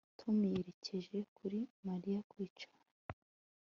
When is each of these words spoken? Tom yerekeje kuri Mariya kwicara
Tom 0.19 0.35
yerekeje 0.53 1.17
kuri 1.37 1.59
Mariya 1.87 2.19
kwicara 2.29 2.83